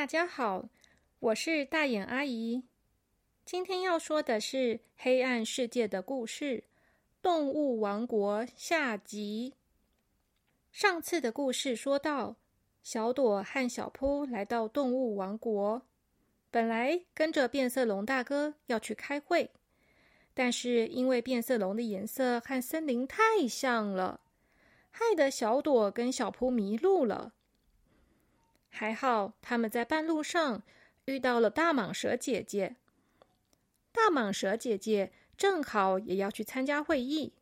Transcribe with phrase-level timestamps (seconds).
[0.00, 0.70] 大家好，
[1.18, 2.62] 我是大眼阿姨。
[3.44, 4.56] 今天要说的是
[4.96, 6.44] 《黑暗世界的故事》——
[7.20, 9.56] 动物王国下集。
[10.72, 12.36] 上次的故事说到，
[12.82, 15.82] 小朵和小扑来到动物王国，
[16.50, 19.50] 本来跟着变色龙大哥要去开会，
[20.32, 24.22] 但是因为变色龙的颜色和森林太像了，
[24.88, 27.34] 害得小朵跟小扑迷路了。
[28.70, 30.62] 还好，他们在半路上
[31.04, 32.76] 遇到了大蟒蛇姐姐。
[33.92, 37.34] 大蟒蛇姐姐正好也要去参加会议，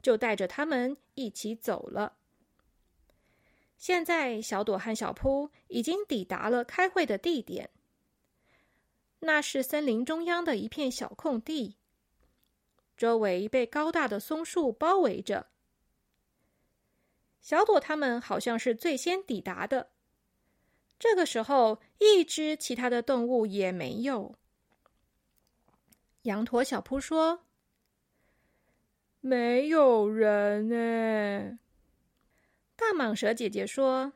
[0.00, 2.16] 就带着他们一起走了。
[3.76, 7.70] 现在，小朵和小扑已经抵达了开会的地点。
[9.20, 11.76] 那是森林中央的一片小空地，
[12.96, 15.46] 周围被高大的松树包围着。
[17.40, 19.90] 小朵他们好像是最先抵达的。
[20.98, 24.34] 这个时候，一只其他的动物也没有。
[26.22, 27.44] 羊驼小扑说
[29.20, 31.58] ：“没有人呢。”
[32.74, 34.12] 大蟒蛇姐姐说：“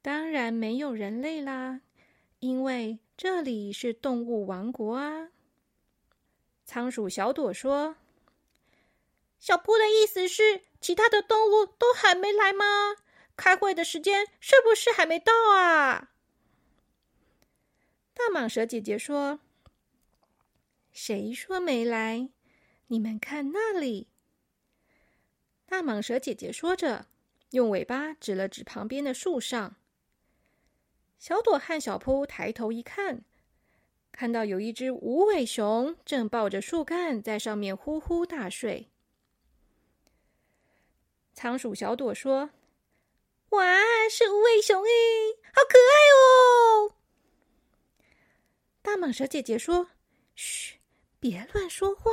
[0.00, 1.82] 当然没有人类啦，
[2.40, 5.28] 因为这里是动物王国啊。”
[6.64, 7.96] 仓鼠小朵说
[9.38, 12.64] ：“小扑的意思是，其他的动物都还没来吗？”
[13.38, 16.10] 开会的时间是不是还没到啊？
[18.12, 19.38] 大蟒蛇姐姐说
[20.92, 22.30] ：“谁说没来？
[22.88, 24.08] 你们看那里。”
[25.64, 27.06] 大蟒蛇姐姐说着，
[27.50, 29.76] 用尾巴指了指旁边的树上。
[31.16, 33.22] 小朵和小扑抬头一看，
[34.10, 38.90] 看到有一只无尾熊正抱着树干在上面呼呼大睡。
[41.32, 42.50] 仓鼠小朵说。
[43.50, 43.64] 哇，
[44.10, 44.90] 是无尾熊诶，
[45.54, 46.94] 好可爱哦！
[48.82, 49.88] 大蟒蛇姐姐说
[50.36, 50.76] ：“嘘，
[51.18, 52.12] 别乱说话。”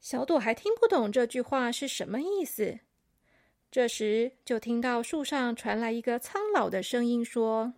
[0.00, 2.80] 小朵还听不懂这句话是什么意思。
[3.70, 7.74] 这时，就听到树上传来一个苍老的声音说：“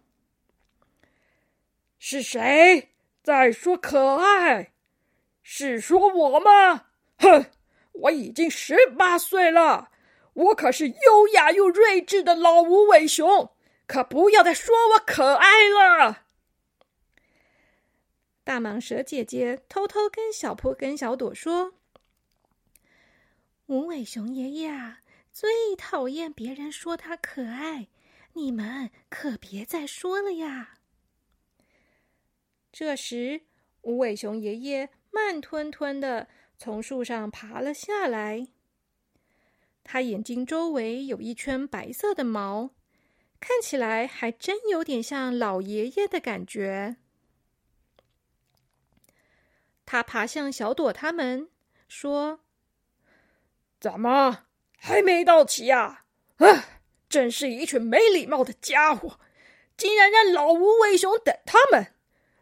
[1.99, 4.73] 是谁在说可爱？
[5.43, 6.89] 是说我吗？
[7.19, 7.51] 哼，
[7.93, 9.93] 我已经十八岁了。”
[10.37, 13.51] 我可是优雅又睿智的老无尾熊，
[13.87, 16.25] 可不要再说我可爱了。
[18.45, 21.75] 大蟒蛇姐姐偷偷跟小扑跟小朵说
[23.67, 25.01] ：“无尾熊爷爷啊，
[25.33, 27.89] 最讨厌别人说他可爱，
[28.35, 30.79] 你们可别再说了呀。”
[32.71, 33.41] 这时，
[33.81, 38.49] 无尾熊爷爷慢吞吞的从树上爬了下来。
[39.89, 42.71] 他眼睛周围有一圈白色的毛，
[43.39, 46.97] 看起来还真有点像老爷爷的感觉。
[49.85, 51.49] 他爬向小朵他们，
[51.87, 52.41] 说
[53.79, 54.47] ：“怎么
[54.77, 56.03] 还没到齐呀？
[56.39, 56.65] 啊，
[57.09, 59.21] 真是一群没礼貌的家伙，
[59.77, 61.95] 竟然让老无尾熊等他们。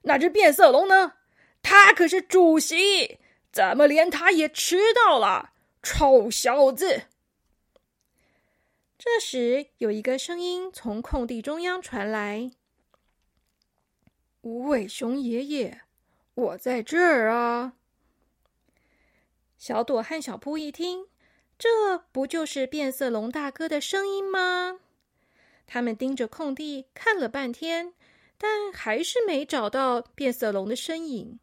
[0.04, 1.16] 那只变色龙呢？
[1.62, 3.19] 他可是主席，
[3.53, 5.50] 怎么连他也迟到了？
[5.83, 7.03] 臭小子！”
[9.04, 12.50] 这时，有一个声音从空地中央传来
[14.41, 15.82] ：“无尾熊爷爷，
[16.32, 17.75] 我在这儿啊！”
[19.59, 21.06] 小朵和小扑一听，
[21.59, 24.81] 这不就是变色龙大哥的声音吗？
[25.66, 27.92] 他们盯着空地看了半天，
[28.38, 31.38] 但还是没找到变色龙的身影。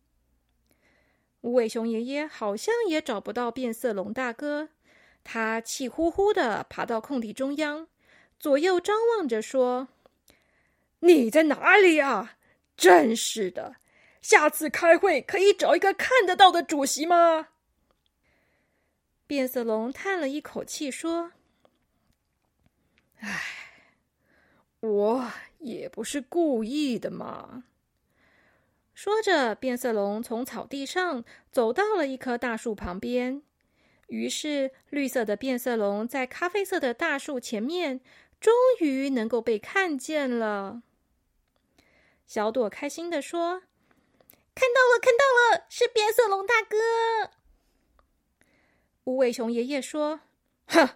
[1.41, 4.69] 无尾熊爷爷好像也找不到变色龙大哥。
[5.23, 7.88] 他气呼呼的爬到空地中央，
[8.40, 9.90] 左右张望着说
[11.02, 12.38] ：“你在哪里呀？
[12.76, 13.76] 真是的！
[14.22, 17.50] 下次开会可以找一个看得到的主席吗？”
[19.28, 21.32] 变色龙叹了一口气说
[23.22, 23.41] ：“唉，
[24.79, 27.64] 我也不是故意的嘛。”
[28.94, 33.41] 说着，变色龙从草地上走到了一棵大树旁边。
[34.11, 38.02] 于是，绿色的变色龙在咖啡色的大树前面，
[38.41, 40.81] 终于能够被看见了。
[42.28, 43.61] 小朵开心的说
[44.53, 45.23] ：“看到了，看到
[45.55, 47.31] 了，是变色龙大哥。”
[49.05, 50.19] 无尾熊爷爷说
[50.67, 50.90] ：“哼，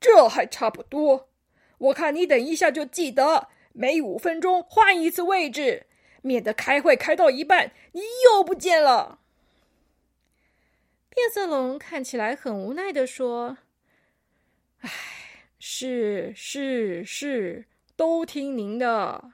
[0.00, 1.28] 这还差不多。
[1.76, 5.88] 我看你等一下就记得，每五分钟换一次位置，
[6.22, 9.20] 免得开会开到一半你又不见了。”
[11.16, 13.56] 变色龙看起来很无奈的说
[14.80, 14.90] ：“唉，
[15.58, 17.64] 是是是，
[17.96, 19.32] 都听您的。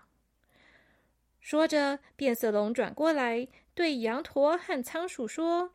[1.41, 5.73] 说着，变色龙转过来对羊驼和仓鼠说：“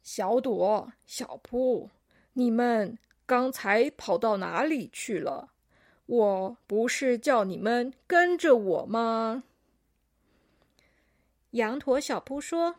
[0.00, 1.90] 小朵、小扑，
[2.34, 2.96] 你们
[3.26, 5.50] 刚才跑到哪里去了？
[6.06, 9.42] 我不是叫你们跟着我吗？”
[11.50, 12.76] 羊驼小扑说：“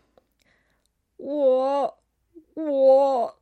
[1.18, 1.98] 我，
[2.54, 3.40] 我，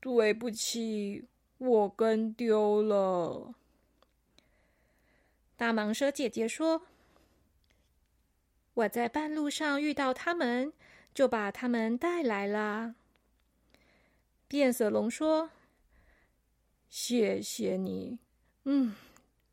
[0.00, 1.24] 对不起，
[1.58, 3.54] 我跟丢了。”
[5.56, 6.82] 大蟒蛇姐姐说
[8.74, 10.72] ：“我在半路上遇到他们，
[11.14, 12.96] 就把他们带来了。”
[14.48, 15.50] 变色龙说
[16.90, 18.18] ：“谢谢你，
[18.64, 18.94] 嗯，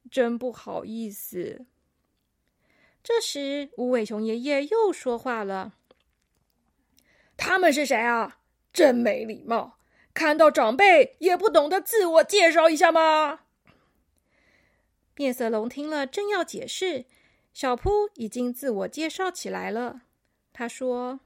[0.09, 1.65] 真不好意思。”
[3.03, 5.73] 这时，无尾熊爷爷又说话了
[7.43, 8.37] ：“他们是谁啊？
[8.71, 9.79] 真没礼貌！
[10.13, 13.39] 看到长辈也不懂得自我介绍一下吗？”
[15.15, 17.05] 变色龙听了，正要解释，
[17.51, 20.03] 小扑已经自我介绍起来了。
[20.53, 21.19] 他说：“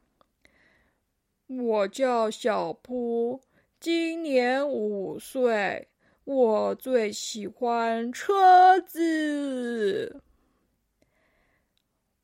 [1.47, 3.41] 我叫小扑，
[3.81, 5.89] 今年五岁，
[6.23, 10.21] 我最喜欢车子。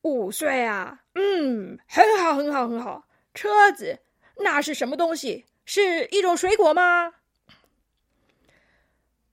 [0.03, 3.05] 五岁啊，嗯，很好，很好，很好。
[3.33, 3.99] 车子
[4.37, 5.45] 那是什么东西？
[5.65, 7.13] 是一种水果吗？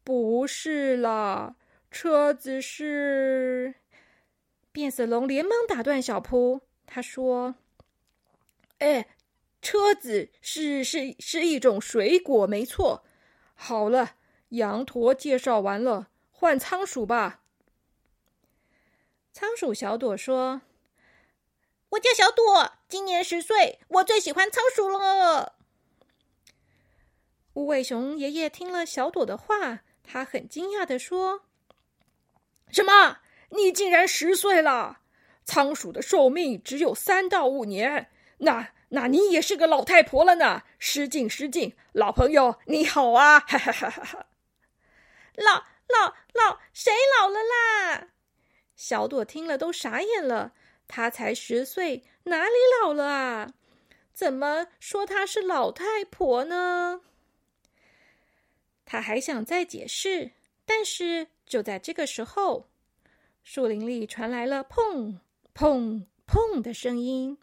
[0.04, 1.56] 不是啦。”
[1.90, 3.74] 车子是
[4.70, 7.54] 变色龙连忙打断小扑，他说
[8.78, 9.08] ：“哎，
[9.62, 13.04] 车子是是是一种水果，没错。
[13.54, 14.16] 好了，
[14.50, 17.42] 羊驼介绍完了，换仓鼠吧。”
[19.32, 20.60] 仓鼠小朵说
[21.90, 25.54] ：“我叫小朵，今年十岁，我最喜欢仓鼠了。”
[27.54, 31.42] 无尾熊爷爷听了小朵的话，他很惊讶的说。
[32.70, 33.18] 什么？
[33.50, 35.00] 你竟然十岁了？
[35.44, 40.64] 仓鼠的寿命只有三到五年，那那你也是个老太婆了呢！
[40.78, 43.40] 失敬失敬，老朋友你好啊！
[43.40, 44.26] 哈哈哈哈哈！
[45.34, 48.08] 老老老，谁老了啦？
[48.76, 50.52] 小朵听了都傻眼了。
[50.88, 53.54] 他才十岁，哪里老了啊？
[54.12, 57.02] 怎么说他是老太婆呢？
[58.84, 60.32] 他还想再解释，
[60.66, 61.28] 但是。
[61.48, 62.68] 就在这个时候，
[63.42, 65.18] 树林里传来了“砰
[65.54, 67.38] 砰砰”的声音。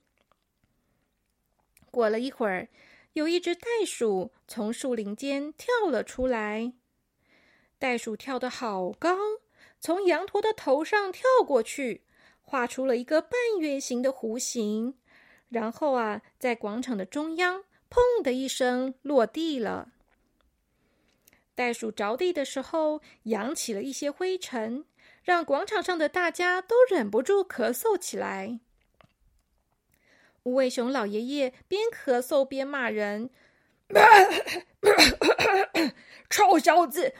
[1.90, 2.70] 过了一会儿，
[3.14, 6.74] 有一只袋鼠从树林间跳了出来。
[7.80, 9.18] 袋鼠跳得好高，
[9.80, 12.05] 从羊驼的头上跳过去，
[12.46, 14.94] 画出了一个半圆形的弧形，
[15.50, 19.90] 然后啊，在广场的中央“砰”的一声落地了。
[21.56, 24.86] 袋鼠着地的时候，扬起了一些灰尘，
[25.24, 28.60] 让广场上的大家都忍不住咳嗽起来。
[30.44, 33.32] 无尾熊老爷爷边咳嗽边骂人
[36.30, 37.14] ：“臭小子，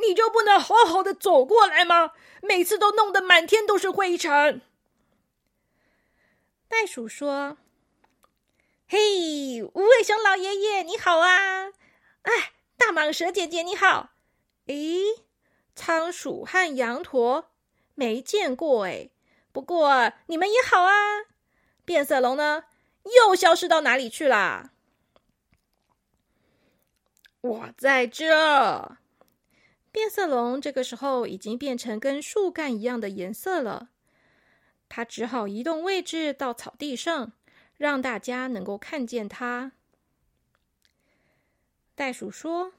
[0.00, 2.12] 你就不能好好的走过来吗？
[2.42, 4.62] 每次都弄得满天都是灰尘。”
[6.68, 7.58] 袋鼠说
[8.88, 11.72] ：“嘿，无尾熊老爷爷，你好啊！
[12.22, 12.32] 哎。”
[12.76, 14.10] 大蟒蛇姐姐你好，
[14.66, 15.20] 咦，
[15.76, 17.50] 仓鼠和羊驼
[17.94, 19.08] 没见过哎，
[19.52, 20.92] 不过你们也好啊。
[21.84, 22.64] 变色龙呢，
[23.04, 24.72] 又消失到哪里去啦？
[27.44, 28.96] 我在这。
[29.92, 33.90] 变色龙这个时候已经变成跟树干一样的颜色了，
[34.88, 37.32] 它只好移动位置到草地上，
[37.76, 39.72] 让大家能够看见它。
[41.94, 42.72] 袋鼠说：“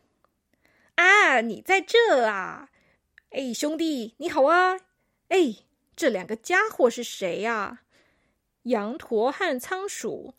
[0.96, 2.72] 啊，你在这啊！
[3.30, 4.80] 哎，兄弟，你好啊！
[5.28, 5.58] 哎，
[5.96, 7.84] 这两个家伙是谁呀？
[8.64, 10.34] 羊驼和仓鼠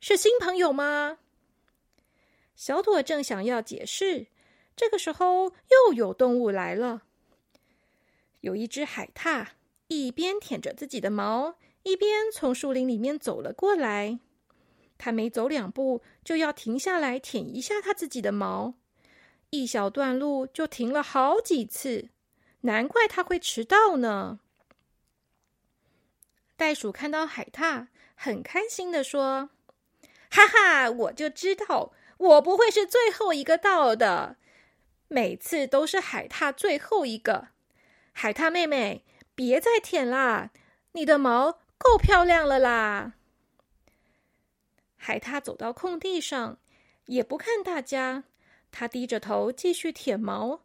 [0.00, 1.18] 是新朋友吗？”
[2.60, 4.26] 小朵正想要解释，
[4.76, 7.04] 这个时候又有动物来了。
[8.42, 9.46] 有一只海獭，
[9.86, 14.18] 一边舔着自己的毛，一边从树林里面走了过来。
[14.98, 18.74] 他没走两步，就要停下来舔一下他自己的毛，
[19.48, 22.10] 一小段路就停了好几次，
[22.60, 24.38] 难怪他会迟到呢。
[26.58, 29.48] 袋鼠看到海獭，很开心的说
[30.30, 34.36] ：“哈哈，我就知道我不会是最后一个到的，
[35.08, 37.48] 每次都是海獭最后一个。
[38.12, 40.50] 海獭妹妹，别再舔啦，
[40.92, 43.14] 你的毛够漂亮了啦。”
[45.02, 46.58] 海獭走到空地上，
[47.06, 48.24] 也不看大家，
[48.70, 50.60] 他低着头继续舔毛。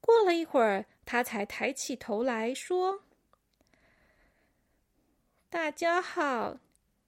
[0.00, 3.04] 过了一会儿，他才抬起头来说
[5.48, 6.58] ：“大家好，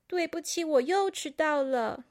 [0.07, 2.07] 对不起，我又迟到了。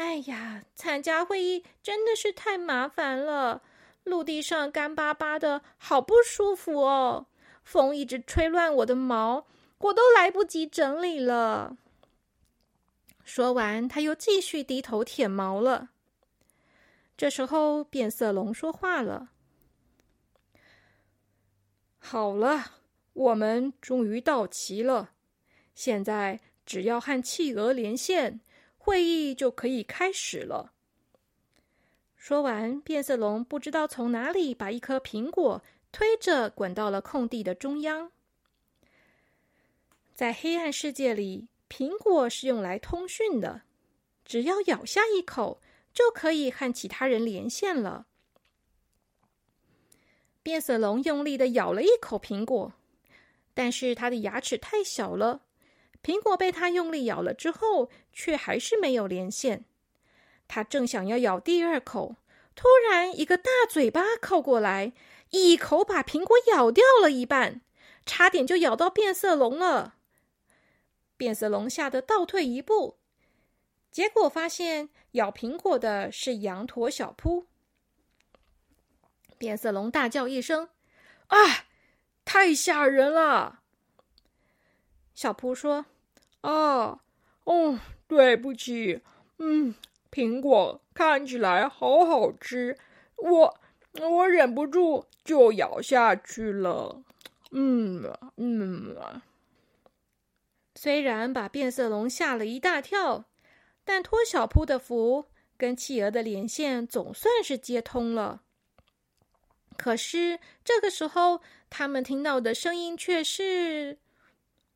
[0.00, 3.62] 哎呀，参加会议真的是太麻烦了，
[4.04, 7.26] 陆地上干巴巴的，好不舒服哦。
[7.62, 11.76] 风一直吹乱我的毛，我都来不及整理了。”
[13.22, 15.90] 说完，他又继续低头舔毛了。
[17.14, 19.28] 这时候，变色龙说话了
[22.00, 22.78] ：“好了，
[23.12, 25.10] 我们终于到齐了。
[25.74, 28.40] 现在只要和企鹅连线，
[28.80, 30.72] 会议就可以开始了。”
[32.16, 38.10] 说完，变色龙不知道从哪里把一颗苹果推着滚到了空地的中央。
[40.14, 41.46] 在黑暗世界里。
[41.72, 43.62] 苹果是用来通讯的，
[44.24, 45.62] 只要咬下一口，
[45.94, 48.08] 就可以和其他人连线了。
[50.42, 52.72] 变色龙用力的咬了一口苹果，
[53.54, 55.42] 但是它的牙齿太小了，
[56.02, 59.64] 苹果被它用力咬了之后，却还是没有连线。
[60.48, 62.16] 它正想要咬第二口，
[62.54, 64.92] 突然一个大嘴巴靠过来，
[65.30, 67.60] 一口把苹果咬掉了一半，
[68.04, 69.96] 差点就咬到变色龙了。
[71.16, 72.96] 变色龙吓得倒退一步，
[73.90, 77.46] 结果发现咬苹果的是羊驼小扑。
[79.36, 80.70] 变色龙大叫一声
[81.28, 81.66] ：“啊，
[82.24, 83.60] 太吓人了！”
[85.14, 85.86] 小扑说
[86.40, 87.00] ：“啊，
[87.44, 89.00] 哦，对不起，
[89.38, 89.74] 嗯，
[90.10, 92.78] 苹果看起来好好吃，
[93.16, 93.58] 我
[94.00, 97.02] 我忍不住就咬下去了。
[97.50, 99.20] 嗯嗯。”
[100.76, 103.24] 虽然把变色龙吓了一大跳，
[103.84, 105.26] 但托小扑的福，
[105.58, 108.40] 跟企鹅的连线总算是接通了。
[109.76, 113.98] 可是这个时候，他们听到的声音却是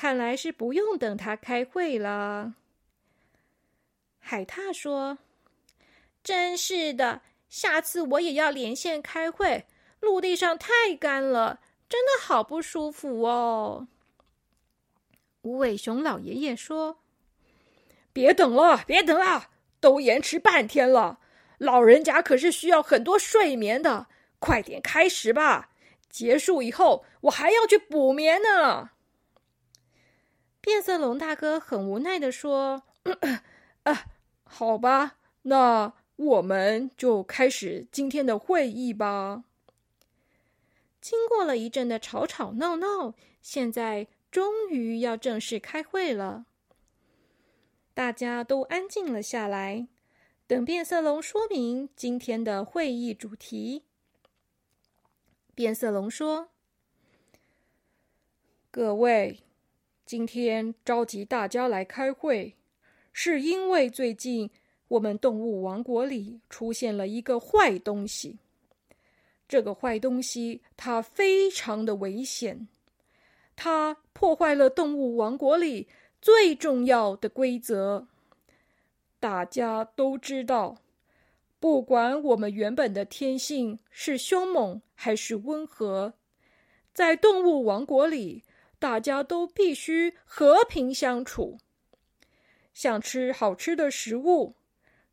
[0.00, 2.54] 看来是不用等他开会了。”
[4.20, 5.18] 海獭说
[6.22, 9.66] ：“真是的，下次我也要连线开会。
[9.98, 13.88] 陆地上太干了，真的好不舒服哦。”
[15.42, 17.00] 无尾熊老爷爷说
[18.12, 19.50] ：“别等了，别等了，
[19.80, 21.18] 都延迟半天了。
[21.58, 24.06] 老人家可是需要很多睡眠的，
[24.38, 25.70] 快点开始吧。
[26.08, 28.90] 结束以后，我还要去补眠呢。”
[30.60, 32.82] 变色龙大哥很无奈的说
[33.84, 34.06] ：“啊，
[34.44, 39.44] 好吧，那我们就开始今天的会议吧。”
[41.00, 44.08] 经过了一阵的吵吵闹闹，现在。
[44.30, 46.44] 终于要正式开会了，
[47.94, 49.88] 大家都安静了下来，
[50.46, 53.84] 等变色龙说明今天的会议主题。
[55.54, 56.50] 变色龙说
[58.70, 59.40] ：“各位，
[60.08, 62.56] 今天召集大家来开会，
[63.12, 64.48] 是因为最近
[64.88, 68.38] 我们动物王国里出现了一个坏东西。
[69.46, 72.68] 这个坏东西它非常的危险。”
[73.54, 75.86] 它破坏了动物王国里
[76.22, 78.08] 最重要的规则。
[79.20, 80.78] 大家都知道，
[81.60, 86.14] 不管我们原本的天性是凶猛还是温和，
[86.94, 88.42] 在动物王国里，
[88.78, 91.58] 大家都必须和平相处。
[92.72, 94.54] 想吃好吃的食物，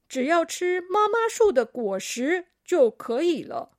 [0.07, 3.71] 只要吃妈妈树的果实就可以了，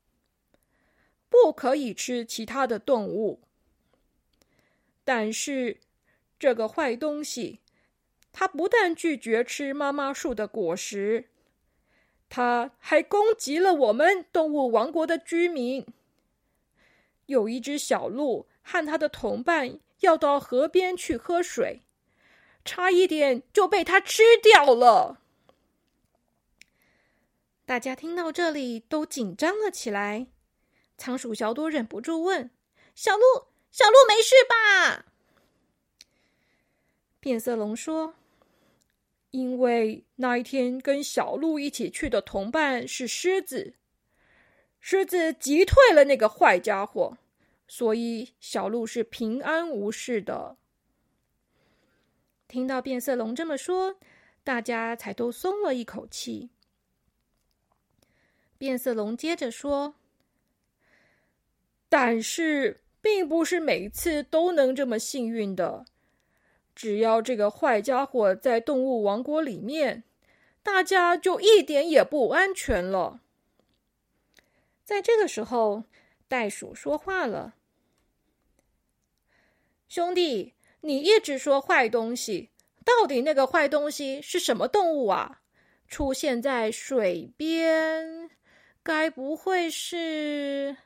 [1.29, 3.43] 不可以吃其他的动物。
[5.05, 5.79] 但是，
[6.37, 7.61] 这个坏东西，
[8.33, 11.29] 它不但拒绝吃妈妈树的果实，
[12.29, 15.87] 它还攻击了我们动物王国的居民。
[17.27, 21.83] 有一只小鹿和他的同伴要到河边去喝水，
[22.65, 25.21] 差一点就被他吃掉了。
[27.65, 30.27] 大家听到这里都紧张了起来。
[30.99, 32.51] 仓鼠小朵忍不住问
[32.97, 33.23] ：“小鹿。”
[33.71, 35.05] 小鹿没事吧？
[37.21, 38.15] 变色龙说
[39.31, 43.75] ：“因为那一天跟小鹿一起去的同伴是狮子，
[44.81, 47.19] 狮子击退了那个坏家伙，
[47.69, 50.57] 所以小鹿是平安无事的。
[52.47, 53.99] 听到变色龙这么说，
[54.45, 56.51] 大家才都松了一口气。
[58.57, 59.97] 变色龙接着说
[61.91, 65.85] ：“但是，并不是每次都能这么幸运的。
[66.75, 70.05] 只要这个坏家伙在动物王国里面，
[70.63, 73.21] 大家就一点也不安全了。”
[74.85, 75.85] 在这个时候，
[76.29, 77.55] 袋鼠说话了
[79.89, 82.51] ：“兄弟，你一直说坏东西，
[82.85, 85.43] 到底那个坏东西是什么动物啊？
[85.89, 88.31] 出现在水边？”
[88.83, 90.77] 该不会是？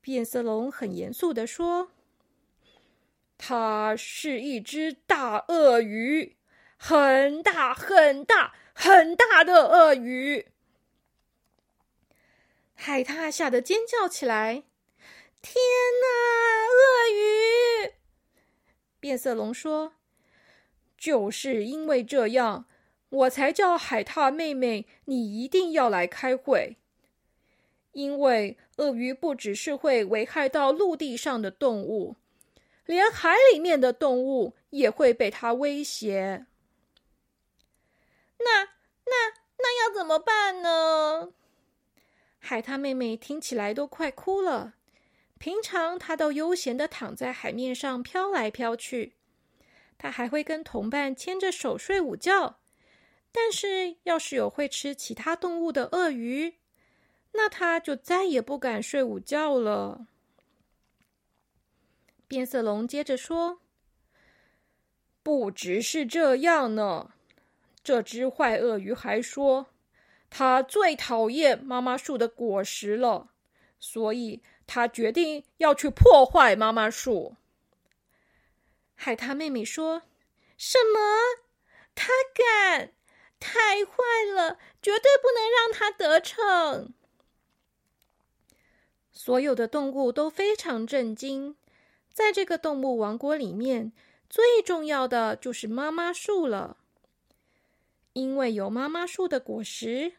[0.00, 1.92] 变色龙很严肃的说
[3.36, 6.36] ：“它是一只大鳄鱼，
[6.78, 10.48] 很大很大很大的鳄鱼。”
[12.80, 14.62] 海獭吓得尖叫起来
[15.42, 15.56] ：“天
[16.00, 16.06] 哪，
[16.70, 17.92] 鳄鱼！”
[19.00, 19.94] 变色龙说
[20.96, 22.66] ：“就是因为这样。”
[23.10, 26.76] 我才叫海獭妹妹，你一定要来开会，
[27.92, 32.16] 因为鳄鱼不只是会危害到陆地上的动物，
[32.84, 36.46] 连海里面的动物也会被它威胁。
[38.38, 38.64] 那
[39.06, 41.32] 那那要怎么办呢？
[42.38, 44.74] 海獭妹妹听起来都快哭了。
[45.38, 49.14] 平常她都悠闲的躺在海面上飘来飘去，
[49.96, 52.58] 她还会跟同伴牵着手睡午觉。
[53.30, 56.54] 但是，要是有会吃其他动物的鳄鱼，
[57.32, 60.06] 那他就再也不敢睡午觉了。
[62.26, 63.60] 变色龙接着说
[65.22, 67.12] ：“不只是这样呢，
[67.84, 69.66] 这只坏鳄鱼还说，
[70.30, 73.30] 它最讨厌妈妈树的果实了，
[73.78, 77.36] 所以它决定要去破坏妈妈树。”
[78.94, 80.02] 海獭妹妹说
[80.58, 80.98] ：“什么？
[81.94, 82.92] 他敢？”
[83.40, 83.94] 太坏
[84.34, 86.92] 了，绝对不能让他得逞！
[89.12, 91.56] 所有的动物都非常震惊。
[92.12, 93.92] 在这个动物王国里面，
[94.28, 96.78] 最重要的就是妈妈树了。
[98.12, 100.14] 因为有妈妈树的果实，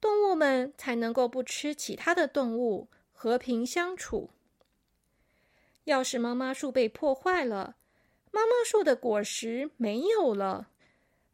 [0.00, 4.30] 动物们才能够不吃其他的动物，和平相处。
[5.84, 7.76] 要是妈妈树被破坏了，
[8.30, 10.68] 妈妈树的果实没有了。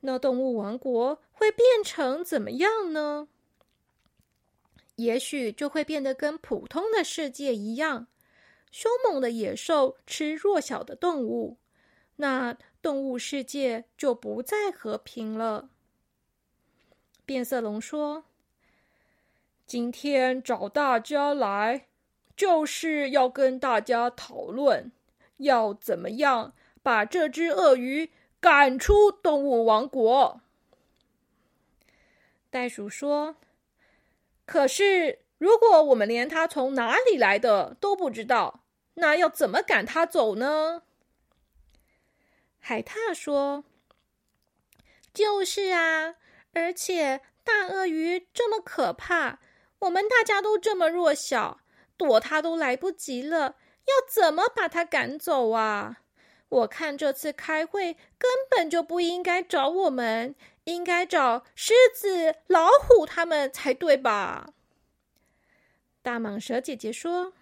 [0.01, 3.29] 那动物王国会变成怎么样呢？
[4.97, 8.07] 也许就会变得跟普通的世界一样，
[8.71, 11.57] 凶猛的野兽吃弱小的动物，
[12.17, 15.71] 那动物世界就不再和平了。
[17.25, 18.25] 变色龙说
[19.67, 21.87] ：“今天找大家来，
[22.37, 24.93] 就是要跟大家讨论，
[25.39, 28.13] 要怎么样把这只鳄鱼。”
[28.45, 30.43] 赶出动物王国。
[32.51, 33.37] 袋鼠说
[34.45, 38.61] ：“可是，如果我们连它从哪里来的都不知道，
[38.97, 40.83] 那要怎么赶它走呢？”
[42.61, 43.65] 海獭说
[45.15, 46.17] ：“就是啊，
[46.55, 49.41] 而且大鳄鱼这么可怕，
[49.81, 51.61] 我们大家都这么弱小，
[51.97, 55.99] 躲它都来不及了，要怎么把它赶走啊？”
[56.51, 64.51] 我看这次开会根本就不应该找我们，应该找狮子、老虎他们才对吧？
[66.01, 67.33] 大蟒蛇姐姐说：“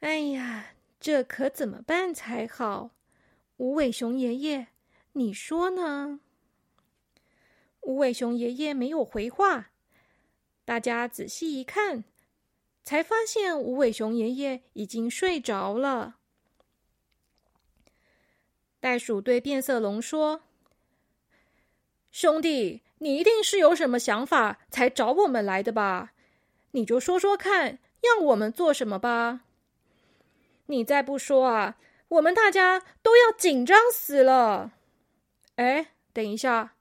[0.00, 2.92] 哎呀，这可怎么办才好？”
[3.58, 4.68] 无尾熊爷爷，
[5.12, 6.20] 你说呢？
[7.88, 9.70] 无尾熊爷爷没有回话。
[10.66, 12.04] 大家仔细一看，
[12.84, 16.16] 才发现无尾熊爷爷已经睡着了。
[18.78, 20.42] 袋鼠对变色龙说
[22.12, 26.12] ：“兄弟，你一定是有什么想法才找我们来的吧？
[26.72, 29.40] 你就说说看，要我们做什么吧？
[30.66, 34.74] 你再不说啊，我们大家都要紧张死了。
[35.54, 36.74] 哎，等一下，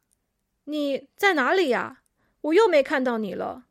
[0.69, 2.03] 你在哪里呀？
[2.41, 3.65] 我又没看到你了。”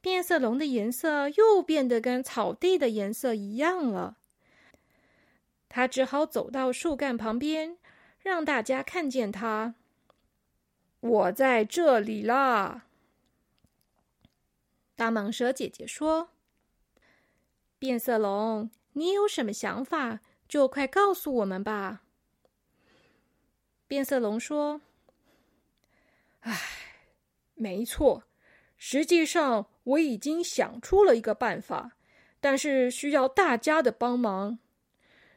[0.00, 4.16] 变色龙的颜色又变得跟草地的颜色一样了。
[5.68, 7.76] 他只好走到树干旁边，
[8.18, 9.74] 让大家看见他。
[11.00, 12.86] 我在这里啦！
[14.96, 16.30] 大蟒蛇姐姐说
[17.78, 22.02] ：“变色龙，你有什么想法，就快告诉我们吧。”
[23.86, 24.80] 变色龙说
[26.40, 26.60] ：“唉，
[27.54, 28.24] 没错，
[28.76, 31.96] 实际上我已经想出了一个办法，
[32.40, 34.58] 但是需要大家的帮忙。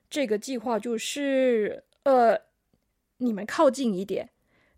[0.09, 2.41] 这个计划就是，呃，
[3.17, 4.29] 你们靠近一点，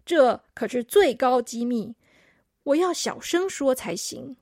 [0.05, 1.95] 这可是最高机密，
[2.63, 4.37] 我要小声说才行。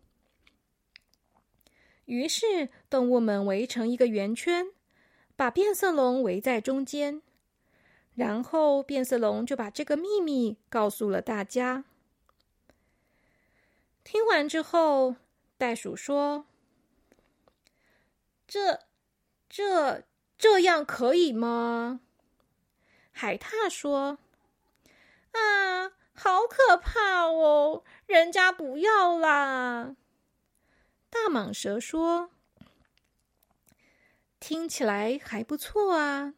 [2.06, 4.68] 于是，动物们围成一个圆圈，
[5.36, 7.22] 把变色龙围在中间。
[8.16, 11.84] 然后，变色龙就把这个秘密告诉了大家。
[14.04, 15.16] 听完之后，
[15.58, 16.46] 袋鼠说
[18.48, 18.82] ：“这、
[19.50, 20.04] 这、
[20.38, 22.02] 这样可以吗？”
[23.12, 24.20] 海獭说
[25.34, 27.84] ：“啊，好可怕哦！
[28.06, 29.96] 人家不要啦。”
[31.10, 32.30] 大蟒蛇说
[34.40, 36.36] ：“听起来还不错啊。”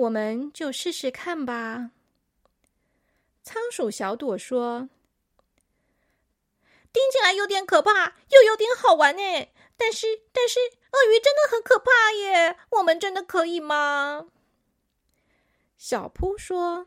[0.00, 1.90] 我们就试试看吧。
[3.42, 4.88] 仓鼠小朵说
[6.90, 9.22] ：“听起来有点可怕，又有点好玩呢。
[9.76, 10.58] 但是，但是，
[10.92, 12.56] 鳄鱼真的很可怕耶！
[12.70, 14.28] 我们真的可以吗？”
[15.76, 16.86] 小扑说：“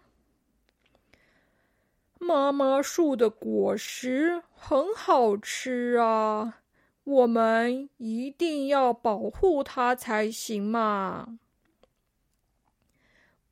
[2.18, 6.62] 妈妈树的果实很好吃啊，
[7.04, 11.40] 我们一定要保护它才行嘛。”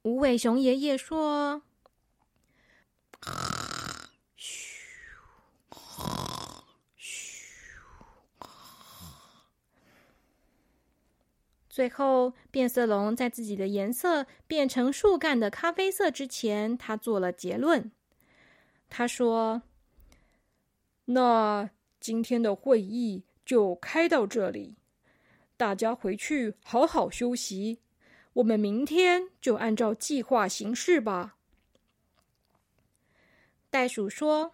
[0.04, 1.62] 无尾熊爷爷说
[4.36, 4.80] ：“嘘，”
[11.70, 17.92] 最后，变色龙在自己的颜色变成树干的咖啡色之前，他做了结论。
[18.90, 19.62] 他说
[21.06, 24.78] ：“那今天的会议就开到这里，
[25.56, 27.82] 大家回去好好休息。”
[28.34, 31.36] 我们明天就按照计划行事吧。
[33.70, 34.54] 袋鼠说：“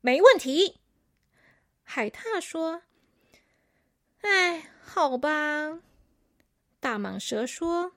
[0.00, 0.78] 没问题。”
[1.82, 2.82] 海獭说
[4.22, 5.80] ：“哎，好吧。”
[6.78, 7.92] 大蟒蛇说：“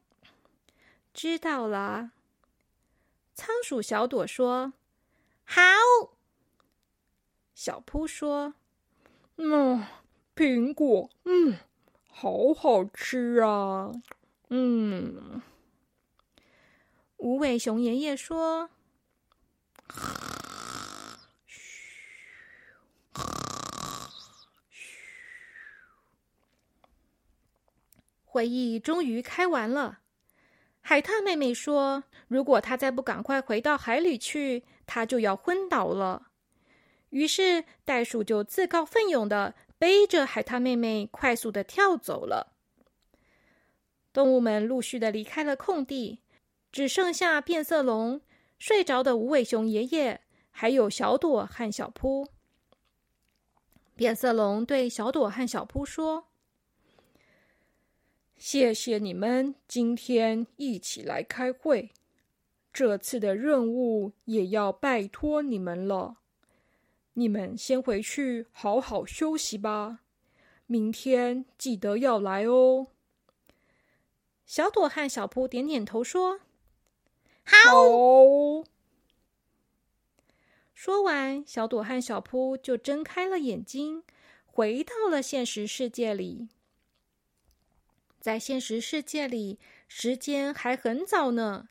[1.14, 2.12] 知道了。”
[3.36, 4.74] 仓鼠小朵说
[5.46, 5.62] ：“好。”
[7.54, 8.56] 小扑说
[9.38, 9.86] ：“嗯，
[10.36, 11.58] 苹果，嗯，
[12.10, 13.92] 好好吃啊。”
[14.56, 15.42] 嗯，
[17.18, 18.70] 无尾熊爷爷说
[28.24, 30.02] ：“会议终于开完了。
[30.82, 36.28] 海獭妹妹说：“如果他再不赶快回到海里去，他就要昏倒了。”
[37.10, 42.53] 于是袋鼠就自告奋勇的背着海獭妹妹快速的跳走了。
[44.14, 46.20] 动物们陆续的离开了空地，
[46.72, 48.22] 只剩下变色龙、
[48.60, 50.22] 睡着的无尾熊爷爷，
[50.52, 52.30] 还有小朵和小扑。
[53.96, 56.28] 变色龙对小朵和小扑说
[58.38, 61.92] ：“谢谢你们今天一起来开会，
[62.72, 66.18] 这次的任务也要拜托你们了。
[67.14, 70.00] 你们先回去好好休息吧，
[70.66, 72.88] 明天记得要来哦。”
[74.46, 76.42] 小朵和小扑点点头说
[77.44, 77.58] ：“好。”
[80.74, 84.04] 说完，小朵和小扑就睁开了眼睛，
[84.46, 86.50] 回到了现实世界里。
[88.20, 91.70] 在现实世界里，时间还很早呢，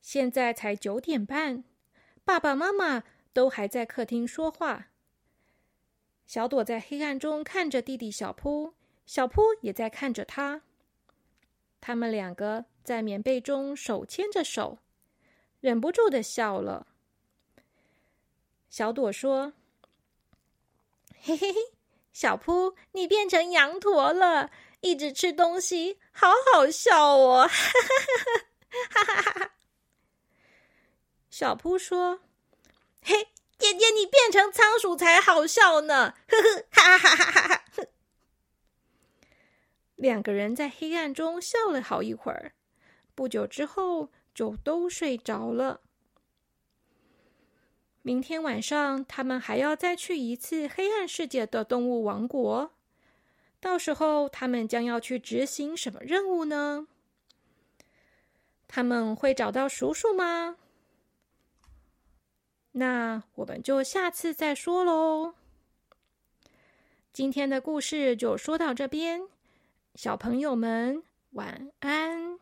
[0.00, 1.64] 现在才九点半，
[2.24, 4.90] 爸爸妈妈都还在客厅说话。
[6.26, 8.74] 小朵在黑暗中看着弟弟小扑，
[9.06, 10.62] 小扑也在看着他。
[11.80, 14.78] 他们两个在棉被中手牵着手，
[15.60, 16.86] 忍不住的笑了。
[18.68, 19.54] 小朵说
[21.22, 21.58] ：“嘿嘿嘿，
[22.12, 27.48] 小扑，你变成羊驼了，一直吃东西，好好笑哦！”
[28.90, 29.52] 哈哈哈哈哈哈！
[31.30, 32.20] 小扑说
[33.02, 37.64] ：“嘿，姐姐，你变成仓鼠才好笑呢！”呵呵哈，哈哈哈哈哈！
[39.98, 42.52] 两个人在黑暗中笑了好一会儿，
[43.16, 45.80] 不久之后就都睡着了。
[48.02, 52.70] 明天晚上，他们还要再去一次黑暗世界的动物王国。
[53.58, 56.86] 到时候，他们将要去执行什么任务呢？
[58.68, 60.58] 他们会找到叔叔吗？
[62.70, 65.34] 那我们就下次再说喽。
[67.12, 69.28] 今天的故事就说到这边。
[69.98, 72.37] 小朋友们，晚安。